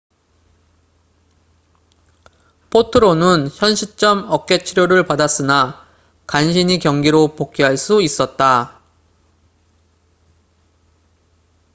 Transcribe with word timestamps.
포트로는 2.71 3.49
현시점 3.49 4.25
어깨 4.31 4.57
치료를 4.63 5.05
받았으나 5.05 5.87
간신히 6.25 6.79
경기로 6.79 7.35
복귀할 7.35 7.77
수 7.77 8.01
있었다 8.01 8.81